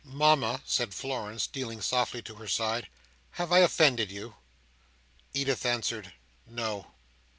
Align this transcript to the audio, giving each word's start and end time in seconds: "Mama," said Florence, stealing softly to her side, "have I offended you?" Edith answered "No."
"Mama," 0.03 0.63
said 0.65 0.95
Florence, 0.95 1.43
stealing 1.43 1.79
softly 1.79 2.23
to 2.23 2.33
her 2.33 2.47
side, 2.47 2.87
"have 3.33 3.51
I 3.53 3.59
offended 3.59 4.11
you?" 4.11 4.33
Edith 5.31 5.63
answered 5.63 6.11
"No." 6.47 6.87